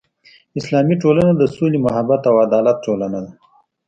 [0.59, 3.31] اسلامي ټولنه د سولې، محبت او عدالت ټولنه ده.